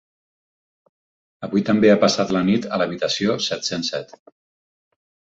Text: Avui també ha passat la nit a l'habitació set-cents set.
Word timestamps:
Avui 1.47 1.61
també 1.67 1.91
ha 1.95 1.99
passat 2.03 2.33
la 2.35 2.41
nit 2.47 2.65
a 2.69 2.79
l'habitació 2.83 3.35
set-cents 3.49 3.91
set. 3.93 4.17